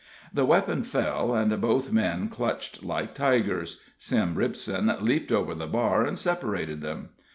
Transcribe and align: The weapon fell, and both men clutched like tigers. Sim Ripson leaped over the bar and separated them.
The 0.33 0.45
weapon 0.47 0.81
fell, 0.81 1.35
and 1.35 1.61
both 1.61 1.91
men 1.91 2.27
clutched 2.27 2.81
like 2.83 3.13
tigers. 3.13 3.81
Sim 3.99 4.33
Ripson 4.33 4.91
leaped 4.99 5.31
over 5.31 5.53
the 5.53 5.67
bar 5.67 6.07
and 6.07 6.17
separated 6.17 6.81
them. 6.81 7.09